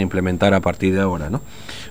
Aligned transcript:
implementar 0.00 0.54
a 0.54 0.60
partir 0.60 0.94
de 0.94 1.00
ahora, 1.00 1.28
¿no? 1.28 1.40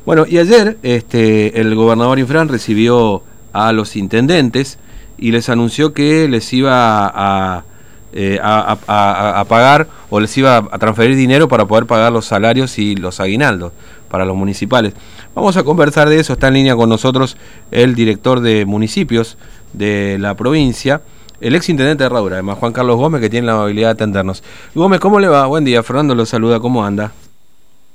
Bueno, 0.05 0.25
y 0.25 0.38
ayer 0.38 0.77
este, 0.81 1.59
el 1.59 1.75
gobernador 1.75 2.18
Infran 2.19 2.48
recibió 2.48 3.22
a 3.52 3.73
los 3.73 3.98
intendentes 3.98 4.79
y 5.18 5.33
les 5.33 5.49
anunció 5.49 5.91
que 5.91 6.29
les 6.29 6.54
iba 6.54 7.65
eh, 8.13 8.39
a, 8.41 9.46
pagar 9.49 9.89
o 10.09 10.21
les 10.21 10.38
iba 10.38 10.55
a 10.55 10.79
transferir 10.79 11.17
dinero 11.17 11.49
para 11.49 11.65
poder 11.65 11.85
pagar 11.85 12.13
los 12.13 12.25
salarios 12.25 12.79
y 12.79 12.96
los 12.96 13.20
aguinaldos 13.20 13.73
para 14.08 14.24
los 14.24 14.37
municipales. 14.37 14.94
Vamos 15.35 15.58
a 15.58 15.63
conversar 15.63 16.08
de 16.08 16.21
eso, 16.21 16.32
está 16.32 16.48
en 16.48 16.54
línea 16.54 16.78
con 16.78 16.88
nosotros 16.88 17.36
el 17.71 17.94
director 17.94 18.39
de 18.39 18.66
municipios 18.66 19.38
de 19.74 20.16
la 20.18 20.34
provincia, 20.38 21.02
el 21.42 21.55
ex 21.55 21.68
intendente 21.68 22.05
de 22.05 22.05
Herradura, 22.05 22.36
además 22.36 22.58
Juan 22.58 22.71
Carlos 22.71 22.96
Gómez, 22.96 23.20
que 23.20 23.30
tiene 23.30 23.48
la 23.48 23.55
amabilidad 23.55 23.89
de 23.89 23.94
atendernos. 23.96 24.46
Gómez, 24.76 25.02
¿cómo 25.02 25.20
le 25.20 25.28
va? 25.28 25.46
Buen 25.48 25.66
día, 25.66 25.84
Fernando 25.84 26.16
lo 26.16 26.26
saluda, 26.26 26.62
¿cómo 26.62 26.86
anda? 26.86 27.12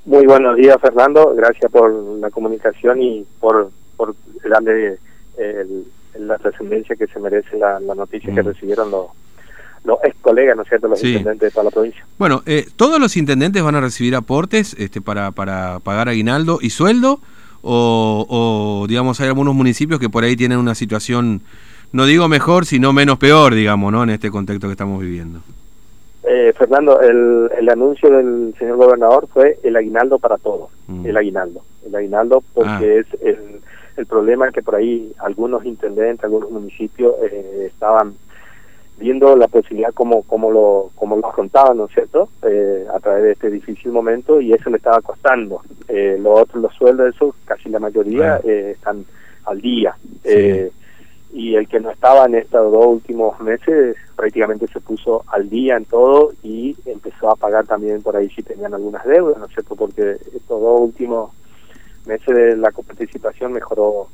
Muy 0.05 0.25
buenos 0.25 0.57
días, 0.57 0.77
Fernando. 0.81 1.33
Gracias 1.35 1.71
por 1.71 1.91
la 2.19 2.29
comunicación 2.29 3.01
y 3.01 3.25
por, 3.39 3.71
por 3.95 4.15
darle 4.49 4.97
la 6.19 6.37
trascendencia 6.37 6.95
que 6.95 7.07
se 7.07 7.19
merece 7.19 7.57
la, 7.57 7.79
noticia 7.79 8.33
que 8.33 8.43
mm. 8.43 8.45
recibieron 8.45 8.91
los, 8.91 9.07
los 9.83 9.97
ex 10.03 10.15
colegas, 10.21 10.55
¿no 10.55 10.63
es 10.63 10.69
cierto?, 10.69 10.87
los 10.87 11.03
intendentes 11.03 11.47
de 11.47 11.51
toda 11.51 11.65
la 11.65 11.71
provincia. 11.71 12.05
Bueno, 12.17 12.43
eh, 12.45 12.67
¿todos 12.75 12.99
los 12.99 13.17
intendentes 13.17 13.63
van 13.63 13.75
a 13.75 13.81
recibir 13.81 14.15
aportes 14.15 14.75
este, 14.77 15.01
para, 15.01 15.31
para 15.31 15.79
pagar 15.79 16.09
aguinaldo 16.09 16.59
y 16.61 16.69
sueldo? 16.69 17.19
O, 17.61 18.25
o, 18.29 18.87
digamos, 18.87 19.21
hay 19.21 19.27
algunos 19.27 19.55
municipios 19.55 19.99
que 19.99 20.09
por 20.09 20.25
ahí 20.25 20.35
tienen 20.35 20.57
una 20.57 20.75
situación, 20.75 21.41
no 21.93 22.05
digo 22.05 22.27
mejor, 22.27 22.65
sino 22.65 22.91
menos 22.91 23.17
peor, 23.17 23.55
digamos, 23.55 23.91
¿no?, 23.91 24.03
en 24.03 24.09
este 24.09 24.29
contexto 24.29 24.67
que 24.67 24.73
estamos 24.73 25.01
viviendo. 25.01 25.41
Eh, 26.35 26.51
Fernando, 26.53 26.99
el, 26.99 27.51
el, 27.59 27.69
anuncio 27.69 28.09
del 28.09 28.55
señor 28.57 28.77
gobernador 28.77 29.27
fue 29.31 29.59
el 29.61 29.75
aguinaldo 29.75 30.17
para 30.17 30.39
todos, 30.39 30.71
mm. 30.87 31.05
el 31.05 31.15
aguinaldo, 31.15 31.61
el 31.85 31.95
aguinaldo 31.95 32.43
porque 32.55 32.71
ah. 32.71 32.81
es 32.81 33.05
el, 33.21 33.61
el, 33.97 34.05
problema 34.07 34.51
que 34.51 34.63
por 34.63 34.73
ahí 34.73 35.13
algunos 35.19 35.63
intendentes, 35.63 36.23
algunos 36.23 36.49
municipios 36.49 37.13
eh, 37.21 37.65
estaban 37.67 38.15
viendo 38.97 39.35
la 39.35 39.47
posibilidad 39.47 39.93
como, 39.93 40.23
como, 40.23 40.49
lo, 40.49 40.89
como 40.95 41.17
lo 41.17 41.27
afrontaban, 41.27 41.77
¿no 41.77 41.85
es 41.85 41.91
cierto?, 41.93 42.29
eh, 42.41 42.87
a 42.91 42.99
través 42.99 43.23
de 43.23 43.31
este 43.33 43.51
difícil 43.51 43.91
momento 43.91 44.41
y 44.41 44.53
eso 44.53 44.71
le 44.71 44.77
estaba 44.77 45.01
costando. 45.01 45.61
Eh, 45.87 46.17
los 46.19 46.39
otros, 46.39 46.63
los 46.63 46.73
sueldos, 46.73 47.13
eso, 47.13 47.35
casi 47.45 47.69
la 47.69 47.79
mayoría 47.79 48.39
eh, 48.43 48.71
están 48.75 49.05
al 49.45 49.61
día. 49.61 49.95
Eh, 50.23 50.71
y 51.33 51.55
el 51.55 51.67
que 51.67 51.79
no 51.79 51.89
estaba 51.89 52.25
en 52.25 52.35
estos 52.35 52.71
dos 52.71 52.85
últimos 52.85 53.39
meses 53.39 53.97
prácticamente 54.15 54.67
se 54.67 54.79
puso 54.79 55.23
al 55.27 55.49
día 55.49 55.75
en 55.75 55.85
todo 55.85 56.31
y 56.43 56.75
empezó 56.85 57.31
a 57.31 57.35
pagar 57.35 57.65
también 57.65 58.03
por 58.03 58.15
ahí 58.15 58.29
si 58.29 58.43
tenían 58.43 58.73
algunas 58.73 59.03
deudas, 59.05 59.37
¿no 59.37 59.45
es 59.45 59.53
cierto? 59.53 59.75
Porque 59.75 60.11
estos 60.11 60.61
dos 60.61 60.81
últimos 60.81 61.31
meses 62.05 62.35
de 62.35 62.55
la 62.55 62.71
coparticipación 62.71 63.51
mejoró 63.51 64.07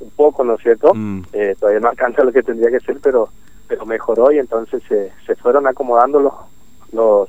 un 0.00 0.10
poco, 0.10 0.42
¿no 0.42 0.54
es 0.54 0.62
cierto? 0.62 0.92
Mm. 0.94 1.22
Eh, 1.32 1.54
todavía 1.58 1.80
no 1.80 1.88
alcanza 1.90 2.24
lo 2.24 2.32
que 2.32 2.42
tendría 2.42 2.70
que 2.70 2.84
ser, 2.84 2.98
pero 3.00 3.28
pero 3.66 3.86
mejoró 3.86 4.30
y 4.32 4.38
entonces 4.38 4.82
se, 4.88 5.10
se 5.26 5.36
fueron 5.36 5.66
acomodando 5.66 6.20
los, 6.20 6.34
los 6.92 7.28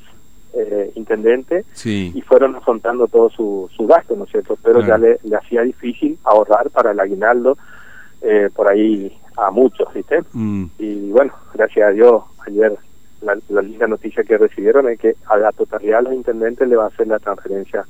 eh, 0.53 0.91
intendentes 0.95 1.65
y 1.85 2.21
fueron 2.21 2.55
afrontando 2.55 3.07
todo 3.07 3.29
su, 3.29 3.69
su 3.75 3.85
gasto, 3.87 4.15
¿no 4.15 4.25
es 4.25 4.31
cierto? 4.31 4.57
Pero 4.61 4.81
ya 4.81 4.97
le, 4.97 5.19
le 5.23 5.35
hacía 5.35 5.61
difícil 5.61 6.17
ahorrar 6.23 6.69
para 6.71 6.91
el 6.91 6.99
aguinaldo 6.99 7.57
eh, 8.21 8.49
por 8.53 8.69
ahí 8.69 9.17
a 9.37 9.51
muchos, 9.51 9.93
¿viste? 9.93 10.23
Mm. 10.33 10.65
Y 10.79 11.11
bueno, 11.11 11.33
gracias 11.53 11.89
a 11.89 11.91
Dios, 11.91 12.23
ayer 12.47 12.77
la, 13.21 13.37
la, 13.49 13.61
linda 13.61 13.87
noticia 13.87 14.23
que 14.23 14.37
recibieron 14.37 14.89
es 14.89 14.99
que 14.99 15.15
a 15.27 15.37
la 15.37 15.51
totalidad 15.51 15.99
de 15.99 16.03
los 16.03 16.13
intendentes 16.13 16.67
le 16.67 16.75
va 16.75 16.85
a 16.85 16.87
hacer 16.87 17.07
la 17.07 17.19
transferencia 17.19 17.85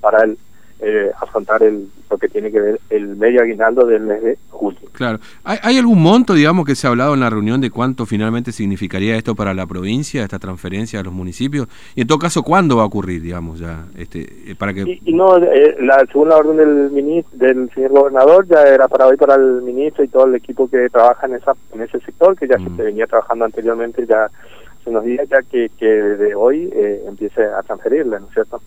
para 0.00 0.24
el 0.24 0.38
eh, 0.82 1.10
afrontar 1.20 1.62
el, 1.62 1.88
lo 2.10 2.18
que 2.18 2.28
tiene 2.28 2.50
que 2.50 2.60
ver 2.60 2.80
el 2.90 3.16
medio 3.16 3.42
aguinaldo 3.42 3.86
del 3.86 4.02
mes 4.02 4.22
de 4.22 4.38
julio. 4.48 4.80
Claro. 4.92 5.18
¿Hay, 5.44 5.78
algún 5.78 6.02
monto, 6.02 6.34
digamos, 6.34 6.64
que 6.64 6.74
se 6.74 6.86
ha 6.86 6.90
hablado 6.90 7.14
en 7.14 7.20
la 7.20 7.30
reunión 7.30 7.60
de 7.60 7.70
cuánto 7.70 8.06
finalmente 8.06 8.52
significaría 8.52 9.16
esto 9.16 9.34
para 9.34 9.54
la 9.54 9.66
provincia, 9.66 10.22
esta 10.22 10.38
transferencia 10.38 11.00
a 11.00 11.02
los 11.02 11.12
municipios? 11.12 11.68
Y 11.94 12.02
en 12.02 12.06
todo 12.06 12.18
caso, 12.18 12.42
¿cuándo 12.42 12.76
va 12.76 12.82
a 12.82 12.86
ocurrir, 12.86 13.22
digamos, 13.22 13.60
ya? 13.60 13.86
Este, 13.96 14.50
eh, 14.50 14.54
para 14.58 14.72
que... 14.72 15.00
Y, 15.04 15.12
no, 15.12 15.36
eh, 15.36 15.76
la, 15.80 16.04
según 16.10 16.30
la 16.30 16.36
orden 16.36 16.56
del, 16.56 16.90
ministro, 16.90 17.38
del 17.38 17.70
señor 17.74 17.90
gobernador, 17.92 18.46
ya 18.48 18.62
era 18.62 18.88
para 18.88 19.06
hoy 19.06 19.16
para 19.16 19.34
el 19.34 19.62
ministro 19.62 20.02
y 20.02 20.08
todo 20.08 20.26
el 20.26 20.34
equipo 20.34 20.68
que 20.68 20.88
trabaja 20.88 21.26
en, 21.26 21.34
esa, 21.34 21.52
en 21.72 21.82
ese 21.82 22.00
sector, 22.00 22.36
que 22.36 22.48
ya 22.48 22.56
se 22.56 22.70
mm. 22.70 22.76
venía 22.76 23.06
trabajando 23.06 23.44
anteriormente, 23.44 24.06
ya 24.06 24.24
hace 24.24 24.90
unos 24.90 25.04
días 25.04 25.28
ya 25.28 25.42
que, 25.42 25.70
que 25.78 25.86
de 25.86 26.34
hoy 26.34 26.70
eh, 26.72 27.04
empiece 27.06 27.44
a 27.44 27.62
transferirle, 27.62 28.18
¿no 28.18 28.26
es 28.26 28.32
cierto? 28.32 28.60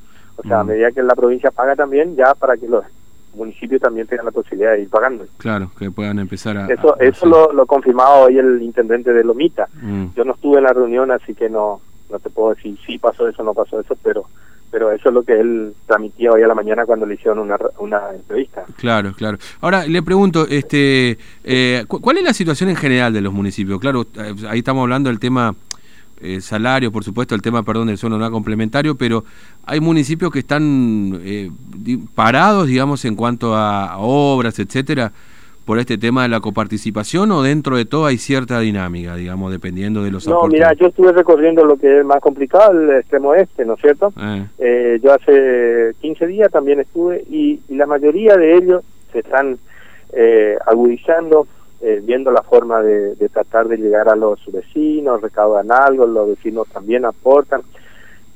O 0.44 0.48
sea, 0.48 0.59
a 0.59 0.64
mm. 0.64 0.68
medida 0.68 0.92
que 0.92 1.04
la 1.04 1.16
provincia 1.16 1.52
paga 1.52 1.76
también, 1.76 2.16
ya 2.16 2.34
para 2.36 2.58
que 2.58 2.68
los 2.68 2.84
municipios 3.36 3.81
también 3.81 4.06
tengan 4.08 4.26
la 4.26 4.31
posibilidad 4.31 4.74
de 4.74 4.84
ir 4.84 4.90
pagando. 4.90 5.26
Claro, 5.38 5.72
que 5.78 5.90
puedan 5.90 6.20
empezar 6.20 6.58
a... 6.58 6.68
Eso, 6.68 7.00
eso 7.00 7.26
lo, 7.26 7.52
lo 7.52 7.66
confirmaba 7.66 8.18
hoy 8.20 8.38
el 8.38 8.62
intendente 8.62 9.12
de 9.12 9.24
Lomita. 9.24 9.68
Mm. 9.81 10.08
Yo 10.16 10.24
no 10.24 10.34
estuve 10.34 10.58
en 10.58 10.64
la 10.66 10.74
reunión, 10.74 11.09
así 11.12 11.34
que 11.34 11.50
no 11.50 11.81
no 12.14 12.20
te 12.20 12.30
puedo 12.30 12.54
decir 12.54 12.78
si 12.86 12.98
pasó 12.98 13.28
eso 13.28 13.42
o 13.42 13.46
no 13.46 13.54
pasó 13.54 13.80
eso, 13.80 13.98
pero 14.02 14.26
pero 14.72 14.92
eso 14.92 15.09
es 15.09 15.14
lo 15.14 15.22
que 15.22 15.40
él 15.40 15.76
transmitía 15.86 16.31
hoy 16.31 16.42
a 16.42 16.48
la 16.48 16.56
mañana 16.56 16.84
cuando 16.88 17.06
le 17.06 17.14
hicieron 17.14 17.38
una, 17.38 17.58
una 17.78 18.10
entrevista. 18.12 18.66
Claro, 18.78 19.14
claro. 19.16 19.38
Ahora 19.62 19.86
le 19.86 20.02
pregunto, 20.02 20.48
este, 20.50 21.16
eh, 21.44 21.86
¿cuál 21.88 22.18
es 22.18 22.24
la 22.24 22.34
situación 22.34 22.72
en 22.72 22.75
general 22.75 23.14
de 23.14 23.22
los 23.22 23.31
municipios? 23.31 23.80
Claro, 23.80 24.08
eh, 24.18 24.34
ahí 24.50 24.60
estamos 24.60 24.81
hablando 24.81 25.10
del 25.10 25.20
tema 25.20 25.54
eh, 26.23 26.39
salario, 26.39 26.89
por 26.89 27.03
supuesto, 27.03 27.35
el 27.35 27.41
tema, 27.41 27.63
perdón, 27.63 27.88
del 27.88 27.97
suelo 27.97 28.17
no 28.17 28.31
complementario, 28.31 28.95
pero 28.95 29.25
hay 29.66 29.81
municipios 29.81 30.31
que 30.31 30.39
están 30.39 31.19
eh, 31.22 31.51
parados, 32.16 32.67
digamos, 32.67 33.03
en 33.03 33.16
cuanto 33.16 33.56
a, 33.56 33.97
obras, 33.97 34.57
etcétera, 34.57 35.12
por 35.66 35.79
este 35.79 35.97
tema 35.97 36.23
de 36.23 36.29
la 36.29 36.39
coparticipación 36.39 37.29
o 37.31 37.41
dentro 37.41 37.75
de 37.75 37.83
todo 37.83 38.06
hay 38.06 38.17
cierta 38.17 38.62
dinámica, 38.62 39.16
digamos, 39.16 39.51
dependiendo 39.51 40.01
de 40.01 40.12
los 40.12 40.25
No, 40.25 40.47
mira, 40.47 40.72
yo 40.73 40.88
estuve 40.88 41.12
recorriendo 41.12 41.66
lo 41.66 41.75
que 41.75 42.00
es 42.00 42.06
más 42.06 42.22
complicado, 42.22 42.72
el 42.72 42.89
extremo 43.00 43.33
este, 43.35 43.66
¿no 43.66 43.73
es 43.73 43.81
cierto? 43.81 44.13
Eh. 44.59 45.00
yo 45.03 45.13
hace 45.13 45.94
15 46.00 46.28
días 46.28 46.51
también 46.51 46.79
estuve 46.79 47.23
y, 47.29 47.59
y 47.67 47.75
la 47.75 47.85
mayoría 47.85 48.38
de 48.38 48.56
ellos 48.56 48.83
se 49.12 49.19
están 49.19 49.57
agudizando 50.66 51.47
eh, 51.85 52.01
viendo 52.01 52.31
la 52.31 52.41
forma 52.41 52.81
de, 52.81 53.16
tratar 53.27 53.67
de 53.67 53.75
llegar 53.75 54.07
a 54.07 54.16
los 54.16 54.39
vecinos, 54.49 55.21
recaudan 55.21 55.69
algo, 55.69 56.07
los 56.07 56.29
vecinos 56.29 56.69
también 56.69 57.03
aportan, 57.03 57.61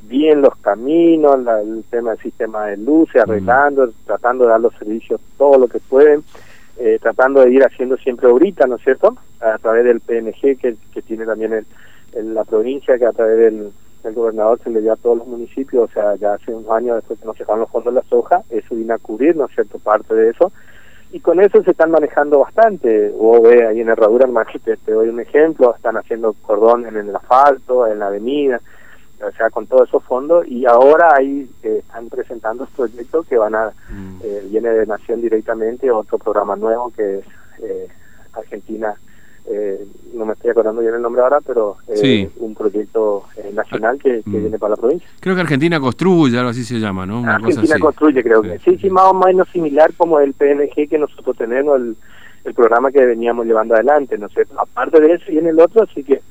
bien 0.02 0.42
los 0.42 0.54
caminos, 0.58 1.38
el 1.64 1.86
tema 1.90 2.10
del 2.10 2.20
sistema 2.20 2.66
de 2.66 2.76
luces, 2.76 3.22
arreglando, 3.22 3.90
tratando 4.06 4.44
de 4.44 4.50
dar 4.50 4.60
los 4.60 4.74
servicios 4.76 5.22
todo 5.38 5.58
lo 5.58 5.70
que 5.70 5.80
pueden, 5.80 6.26
eh, 6.78 7.00
tratando 7.02 7.40
de 7.40 7.52
ir 7.52 7.64
haciendo 7.64 7.96
siempre 7.96 8.28
ahorita, 8.30 8.68
¿no 8.68 8.76
es 8.76 8.84
cierto? 8.84 9.16
A 9.40 9.58
través 9.60 9.86
del 9.86 10.02
PNG 10.02 10.58
que, 10.60 10.76
que 10.94 11.02
tiene 11.02 11.26
también 11.26 11.54
el, 11.54 11.66
la 12.34 12.44
provincia, 12.44 12.98
que 12.98 13.06
a 13.06 13.14
través 13.14 13.38
del, 13.38 13.72
gobernador 14.14 14.60
se 14.64 14.70
le 14.70 14.82
dio 14.82 14.94
a 14.94 14.98
todos 14.98 15.18
los 15.18 15.28
municipios, 15.28 15.90
o 15.90 15.94
sea, 15.94 16.16
ya 16.16 16.34
hace 16.34 16.54
unos 16.54 16.70
años 16.72 16.96
después 16.96 17.20
que 17.20 17.26
nos 17.26 17.38
dejaron 17.38 17.62
los 17.62 17.70
fondos 17.70 17.94
de 17.94 18.00
la 18.02 18.08
soja, 18.08 18.42
eso 18.50 18.76
vino 18.76 18.94
a 18.94 18.98
cubrir, 18.98 19.36
¿no 19.36 19.46
es 19.46 19.52
cierto?, 19.54 19.80
parte 19.80 20.16
de 20.16 20.30
eso, 20.32 20.52
y 21.18 21.20
con 21.20 21.40
eso 21.40 21.64
se 21.64 21.72
están 21.72 21.90
manejando 21.90 22.38
bastante. 22.42 23.10
Vos 23.10 23.42
ves 23.42 23.64
ahí 23.64 23.82
en 23.82 23.90
Herradura, 23.90 24.28
te, 24.64 24.78
te 24.78 24.92
doy 24.92 25.10
un 25.10 25.20
ejemplo, 25.20 25.76
están 25.76 25.98
haciendo 25.98 26.34
cordón 26.34 26.86
en 26.86 26.96
el 26.96 27.16
asfalto, 27.16 27.88
en 27.88 27.98
la 27.98 28.08
avenida, 28.08 28.62
o 29.28 29.32
sea, 29.32 29.50
con 29.50 29.66
todos 29.66 29.88
esos 29.88 30.04
fondos, 30.04 30.48
y 30.48 30.68
ahora 30.68 31.16
ahí 31.16 31.50
eh, 31.64 31.78
están 31.80 32.08
presentando 32.10 32.68
proyectos 32.76 33.26
que 33.26 33.36
van 33.36 33.56
a, 33.56 33.72
mm. 33.90 34.20
eh, 34.24 34.48
viene 34.52 34.70
de 34.70 34.86
Nación 34.86 35.20
directamente, 35.20 35.90
otro 35.90 36.20
programa 36.20 36.56
nuevo 36.56 36.94
que 36.96 37.18
es 37.18 37.26
eh, 37.64 37.88
Argentina 38.34 38.94
eh, 39.50 39.86
no 40.14 40.26
me 40.26 40.34
estoy 40.34 40.52
acordando 40.52 40.82
bien 40.82 40.94
el 40.94 41.02
nombre 41.02 41.22
ahora, 41.22 41.40
pero 41.46 41.78
eh, 41.88 42.30
un 42.38 42.54
proyecto 42.54 43.24
eh, 43.38 43.52
nacional 43.54 43.98
que, 43.98 44.22
mm. 44.26 44.32
viene 44.32 44.60
para 44.60 44.72
la 44.72 44.76
provincia. 44.78 45.08
Creo 45.20 45.36
que 45.36 45.42
Argentina 45.42 45.80
construye, 45.80 46.38
algo 46.38 46.50
así 46.50 46.64
se 46.64 46.80
llama, 46.80 47.06
¿no? 47.06 47.26
Argentina 47.26 47.80
construye, 47.80 48.22
creo 48.24 48.42
que. 48.42 48.60
Sí, 48.60 48.78
sí, 48.78 48.90
más 48.90 49.06
o 49.06 49.14
menos 49.14 49.48
similar 49.50 49.94
como 49.96 50.20
el 50.20 50.34
PNG 50.34 50.90
que 50.90 50.98
nosotros 50.98 51.38
tenemos, 51.38 51.80
el, 51.80 51.96
el 52.44 52.54
programa 52.54 52.92
que 52.92 53.06
veníamos 53.06 53.46
llevando 53.46 53.76
adelante, 53.76 54.18
¿no 54.18 54.28
sé. 54.30 54.46
Aparte 54.58 55.00
de 55.00 55.14
eso, 55.14 55.26
viene 55.30 55.50
el 55.50 55.60
otro, 55.60 55.84
así 55.84 56.04
que 56.04 56.22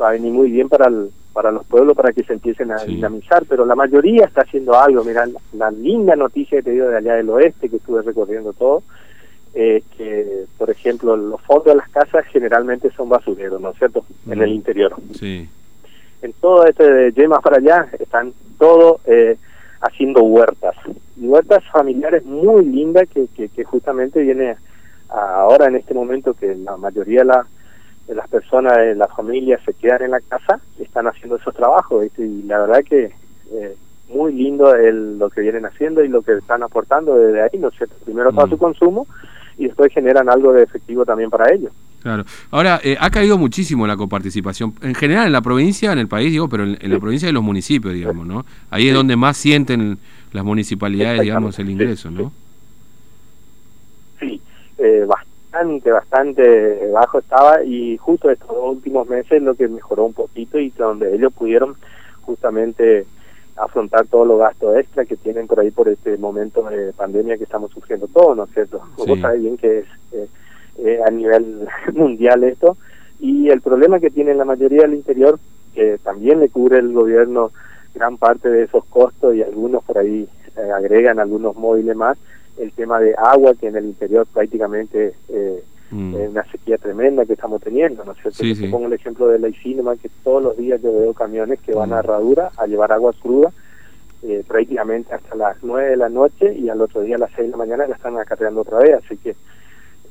va 0.00 0.08
a 0.08 0.12
venir 0.12 0.32
muy 0.32 0.50
bien 0.50 0.68
para 0.68 0.88
el, 0.88 1.10
para 1.32 1.52
los 1.52 1.66
pueblos 1.66 1.96
para 1.96 2.12
que 2.12 2.24
se 2.24 2.32
empiecen 2.32 2.72
a 2.72 2.82
dinamizar, 2.84 3.44
pero 3.48 3.64
la 3.64 3.74
mayoría 3.74 4.24
está 4.24 4.40
haciendo 4.40 4.74
algo. 4.74 5.04
Mira, 5.04 5.26
la 5.52 5.70
linda 5.70 6.16
noticia 6.16 6.58
que 6.58 6.64
te 6.64 6.70
digo 6.70 6.88
de 6.88 6.96
allá 6.96 7.14
del 7.14 7.28
oeste, 7.28 7.68
que 7.68 7.76
estuve 7.76 8.02
recorriendo 8.02 8.52
todo, 8.52 8.82
eh, 9.58 9.82
que, 9.96 10.44
por 10.58 10.68
ejemplo, 10.68 11.16
los 11.16 11.40
fondos 11.40 11.68
de 11.68 11.76
las 11.76 11.88
casas 11.88 12.26
generalmente 12.26 12.90
son 12.90 13.08
basureros, 13.08 13.58
¿no 13.58 13.70
es 13.70 13.78
cierto? 13.78 14.04
En 14.30 14.42
el 14.42 14.52
interior. 14.52 14.94
Sí. 15.18 15.48
En 16.20 16.34
todo 16.34 16.66
este 16.66 16.84
de 16.84 17.12
Yemas 17.12 17.40
para 17.40 17.56
allá 17.56 17.88
están 17.98 18.34
todos 18.58 19.00
eh, 19.06 19.38
haciendo 19.80 20.22
huertas. 20.24 20.76
Y 21.16 21.26
huertas 21.26 21.64
familiares 21.72 22.22
muy 22.26 22.66
lindas 22.66 23.08
que, 23.08 23.28
que, 23.28 23.64
justamente 23.64 24.20
viene 24.20 24.56
ahora 25.08 25.68
en 25.68 25.76
este 25.76 25.94
momento 25.94 26.34
que 26.34 26.54
la 26.54 26.76
mayoría 26.76 27.20
de, 27.20 27.24
la, 27.24 27.46
de 28.08 28.14
las 28.14 28.28
personas 28.28 28.76
de 28.76 28.94
la 28.94 29.08
familia 29.08 29.58
se 29.64 29.72
quedan 29.72 30.02
en 30.02 30.10
la 30.10 30.20
casa, 30.20 30.60
están 30.78 31.06
haciendo 31.06 31.36
esos 31.36 31.54
trabajos. 31.54 32.04
Y 32.18 32.42
la 32.42 32.58
verdad 32.58 32.84
que 32.84 33.10
eh, 33.52 33.74
muy 34.10 34.34
lindo 34.34 34.74
el, 34.74 35.18
lo 35.18 35.30
que 35.30 35.40
vienen 35.40 35.64
haciendo 35.64 36.04
y 36.04 36.08
lo 36.08 36.20
que 36.20 36.34
están 36.34 36.62
aportando 36.62 37.16
desde 37.16 37.40
ahí, 37.40 37.58
¿no 37.58 37.68
es 37.68 37.74
cierto? 37.76 37.94
Primero 38.04 38.34
para 38.34 38.48
mm. 38.48 38.50
su 38.50 38.58
consumo 38.58 39.06
y 39.58 39.66
después 39.66 39.92
generan 39.92 40.28
algo 40.28 40.52
de 40.52 40.62
efectivo 40.62 41.04
también 41.04 41.30
para 41.30 41.52
ellos. 41.52 41.72
Claro. 42.02 42.24
Ahora, 42.50 42.80
eh, 42.84 42.96
ha 43.00 43.10
caído 43.10 43.36
muchísimo 43.36 43.86
la 43.86 43.96
coparticipación, 43.96 44.74
en 44.80 44.94
general 44.94 45.26
en 45.26 45.32
la 45.32 45.40
provincia, 45.40 45.90
en 45.92 45.98
el 45.98 46.06
país, 46.06 46.30
digo, 46.30 46.48
pero 46.48 46.62
en, 46.62 46.78
la 46.80 47.00
provincia 47.00 47.26
de 47.26 47.32
los 47.32 47.42
municipios, 47.42 47.94
digamos, 47.94 48.26
¿no? 48.26 48.46
Ahí 48.70 48.88
es 48.88 48.94
donde 48.94 49.16
más 49.16 49.36
sienten 49.36 49.98
las 50.32 50.44
municipalidades, 50.44 51.22
digamos, 51.22 51.58
el 51.58 51.70
ingreso, 51.70 52.10
¿no? 52.10 52.32
Sí, 54.20 54.40
eh, 54.78 55.04
bastante, 55.06 55.90
bastante 55.90 56.90
bajo 56.92 57.18
estaba 57.18 57.64
y 57.64 57.96
justo 57.96 58.30
estos 58.30 58.50
últimos 58.50 59.08
meses 59.08 59.42
lo 59.42 59.54
que 59.54 59.66
mejoró 59.66 60.04
un 60.04 60.12
poquito 60.12 60.60
y 60.60 60.70
donde 60.70 61.14
ellos 61.14 61.32
pudieron 61.32 61.74
justamente 62.20 63.06
afrontar 63.56 64.06
todos 64.06 64.26
los 64.26 64.38
gastos 64.38 64.76
extra 64.76 65.04
que 65.04 65.16
tienen 65.16 65.46
por 65.46 65.60
ahí 65.60 65.70
por 65.70 65.88
este 65.88 66.16
momento 66.18 66.62
de 66.64 66.92
pandemia 66.92 67.36
que 67.36 67.44
estamos 67.44 67.70
sufriendo 67.70 68.06
todos, 68.08 68.36
¿no 68.36 68.44
es 68.44 68.50
cierto? 68.50 68.80
Sí. 68.96 69.04
Vos 69.08 69.40
bien 69.40 69.56
que 69.56 69.78
es 69.78 69.86
eh, 70.12 70.28
eh, 70.78 71.00
a 71.06 71.10
nivel 71.10 71.66
mundial 71.94 72.44
esto, 72.44 72.76
y 73.18 73.48
el 73.48 73.62
problema 73.62 73.98
que 73.98 74.10
tiene 74.10 74.34
la 74.34 74.44
mayoría 74.44 74.82
del 74.82 74.94
interior, 74.94 75.38
que 75.74 75.98
también 76.02 76.40
le 76.40 76.48
cubre 76.48 76.78
el 76.78 76.92
gobierno 76.92 77.50
gran 77.94 78.18
parte 78.18 78.48
de 78.50 78.64
esos 78.64 78.84
costos 78.86 79.34
y 79.34 79.42
algunos 79.42 79.82
por 79.84 79.98
ahí 79.98 80.28
eh, 80.56 80.70
agregan 80.70 81.18
algunos 81.18 81.56
móviles 81.56 81.96
más, 81.96 82.18
el 82.58 82.72
tema 82.72 83.00
de 83.00 83.14
agua 83.16 83.54
que 83.58 83.68
en 83.68 83.76
el 83.76 83.86
interior 83.86 84.26
prácticamente 84.32 85.14
eh, 85.28 85.62
mm. 85.90 86.14
es 86.16 86.30
una 86.30 86.44
sequía 86.50 86.78
tremenda 86.78 87.24
que 87.24 87.34
estamos 87.34 87.62
teniendo, 87.62 88.04
¿no 88.04 88.12
es 88.12 88.18
cierto? 88.18 88.38
Sí, 88.38 88.66
Pongo 88.68 88.86
el 88.86 88.92
ejemplo 88.92 89.28
de 89.28 89.38
la 89.38 89.48
Isinema, 89.48 89.96
que 89.96 90.10
todos 90.22 90.42
los 90.42 90.56
días 90.56 90.80
yo 90.82 90.92
veo 90.92 91.14
camiones 91.14 91.60
que 91.60 91.72
van 91.72 91.92
a 91.92 91.96
mm. 91.96 91.98
Herradura 91.98 92.50
a 92.56 92.66
llevar 92.66 92.92
agua 92.92 93.12
cruda, 93.20 93.52
eh, 94.22 94.44
prácticamente 94.46 95.14
hasta 95.14 95.34
las 95.34 95.56
9 95.62 95.90
de 95.90 95.96
la 95.96 96.08
noche 96.08 96.54
y 96.54 96.68
al 96.68 96.80
otro 96.80 97.02
día 97.02 97.16
a 97.16 97.20
las 97.20 97.30
6 97.36 97.46
de 97.46 97.50
la 97.52 97.56
mañana 97.56 97.86
la 97.86 97.96
están 97.96 98.18
acarreando 98.18 98.62
otra 98.62 98.78
vez, 98.78 98.94
así 99.04 99.16
que 99.18 99.36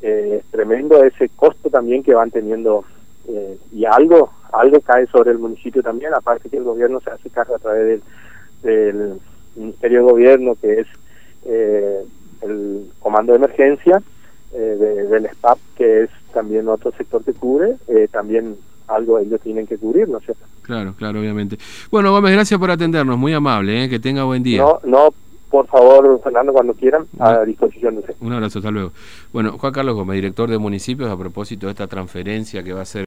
eh, 0.02 0.40
es 0.40 0.52
tremendo 0.52 1.04
ese 1.04 1.30
costo 1.30 1.70
también 1.70 2.04
que 2.04 2.14
van 2.14 2.32
teniendo 2.32 2.86
eh, 3.28 3.58
y 3.72 3.86
algo 3.86 4.30
algo 4.56 4.80
cae 4.82 5.06
sobre 5.08 5.32
el 5.32 5.40
municipio 5.40 5.84
también, 5.84 6.14
aparte 6.14 6.50
que 6.50 6.58
el 6.58 6.64
gobierno 6.64 7.00
se 7.02 7.12
hace 7.12 7.30
cargo 7.30 7.56
a 7.56 7.60
través 7.60 8.02
del, 8.64 9.20
Ministerio 9.56 10.00
de 10.00 10.12
Gobierno, 10.12 10.56
que 10.56 10.82
es 10.82 10.88
eh, 11.46 12.04
el 12.42 12.92
Comando 13.00 13.32
de 13.32 13.38
Emergencia, 13.38 14.02
del 14.56 15.30
SPAP, 15.30 15.58
que 15.76 16.04
es 16.04 16.10
también 16.34 16.68
otro 16.68 16.92
sector 16.92 17.24
que 17.24 17.34
cubre, 17.34 17.76
también 18.12 18.56
algo 18.88 19.20
ellos 19.20 19.42
tienen 19.42 19.68
que 19.68 19.78
cubrir, 19.78 20.08
¿no 20.08 20.20
es 20.20 20.26
cierto? 20.26 20.46
Claro, 20.62 20.94
claro, 20.98 21.20
obviamente. 21.20 21.58
Bueno, 21.92 22.12
Gómez, 22.12 22.34
gracias 22.34 22.60
por 22.60 22.72
atendernos, 22.72 23.18
muy 23.18 23.34
amable, 23.34 23.90
que 23.90 24.00
tenga 24.00 24.24
buen 24.24 24.44
día. 24.44 24.62
No, 24.62 24.80
no, 24.84 25.14
por 25.50 25.68
favor, 25.68 26.22
Fernando, 26.24 26.54
cuando 26.54 26.74
quieran, 26.74 27.06
a 27.20 27.44
disposición 27.46 27.96
de 27.96 28.00
usted. 28.02 28.16
Un 28.20 28.34
abrazo, 28.34 28.60
hasta 28.60 28.72
luego. 28.72 28.92
Bueno, 29.32 29.58
Juan 29.58 29.74
Carlos 29.74 29.96
Gómez, 29.96 30.16
director 30.16 30.50
de 30.50 30.58
municipios, 30.58 31.10
a 31.10 31.18
propósito 31.18 31.68
de 31.68 31.72
esta 31.72 31.88
transferencia 31.88 32.64
que 32.64 32.74
va 32.74 32.82
a 32.82 32.86
ser 32.86 33.04